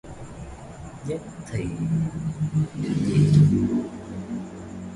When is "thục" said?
3.33-3.91